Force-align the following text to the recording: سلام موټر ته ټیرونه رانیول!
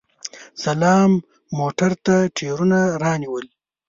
سلام 0.63 1.11
موټر 1.57 1.91
ته 2.05 2.15
ټیرونه 2.37 2.79
رانیول! 3.01 3.45